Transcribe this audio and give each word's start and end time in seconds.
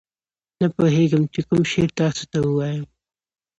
نه 0.59 0.67
پوهېږم 0.75 1.23
چې 1.33 1.41
کوم 1.47 1.61
شعر 1.71 1.89
تاسو 1.99 2.23
ته 2.31 2.37
ووایم. 2.43 2.85